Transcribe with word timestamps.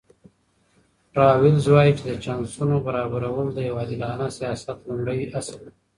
راولز 1.17 1.65
وایي 1.73 1.91
چې 1.97 2.03
د 2.09 2.11
چانسونو 2.23 2.75
برابرول 2.87 3.47
د 3.53 3.59
یو 3.67 3.75
عادلانه 3.81 4.27
سیاست 4.37 4.77
لومړی 4.87 5.21
اصل 5.39 5.55
دی. 5.65 5.71